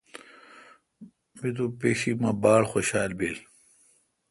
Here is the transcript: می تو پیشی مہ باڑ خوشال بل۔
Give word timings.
می 1.39 1.49
تو 1.55 1.65
پیشی 1.79 2.11
مہ 2.21 2.31
باڑ 2.41 2.61
خوشال 2.69 3.11
بل۔ 3.17 3.37